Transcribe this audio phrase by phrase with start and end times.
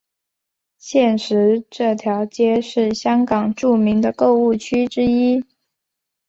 [0.79, 5.45] 现时这条街道是香港著名的购物区之一。